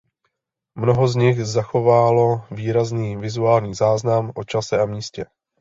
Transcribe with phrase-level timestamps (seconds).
[0.75, 5.25] Mnoho z nich zachovalo výrazný vizuální záznam o čase a místě.